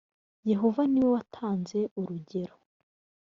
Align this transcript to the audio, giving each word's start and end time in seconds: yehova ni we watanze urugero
yehova 0.49 0.81
ni 0.91 0.99
we 1.03 1.09
watanze 1.15 1.79
urugero 1.99 2.55